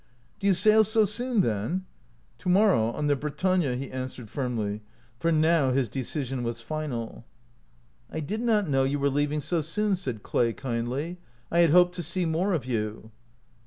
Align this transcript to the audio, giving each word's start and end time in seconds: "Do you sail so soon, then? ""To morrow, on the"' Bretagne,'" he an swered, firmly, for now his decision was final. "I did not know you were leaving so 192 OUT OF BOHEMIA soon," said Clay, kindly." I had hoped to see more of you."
"Do 0.39 0.47
you 0.47 0.55
sail 0.55 0.83
so 0.83 1.05
soon, 1.05 1.41
then? 1.41 1.85
""To 2.39 2.49
morrow, 2.49 2.91
on 2.91 3.05
the"' 3.05 3.15
Bretagne,'" 3.15 3.77
he 3.77 3.91
an 3.91 4.07
swered, 4.07 4.29
firmly, 4.29 4.81
for 5.19 5.31
now 5.31 5.69
his 5.73 5.87
decision 5.87 6.41
was 6.41 6.59
final. 6.59 7.23
"I 8.09 8.19
did 8.19 8.41
not 8.41 8.67
know 8.67 8.83
you 8.83 8.97
were 8.97 9.11
leaving 9.11 9.41
so 9.41 9.57
192 9.57 9.59
OUT 9.59 9.61
OF 9.61 9.83
BOHEMIA 9.83 9.95
soon," 9.95 9.95
said 9.95 10.23
Clay, 10.23 10.53
kindly." 10.73 11.17
I 11.51 11.59
had 11.59 11.69
hoped 11.69 11.93
to 11.97 12.01
see 12.01 12.25
more 12.25 12.53
of 12.53 12.65
you." 12.65 13.11